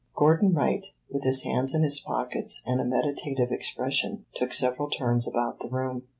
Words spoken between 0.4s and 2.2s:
Wright, with his hands in his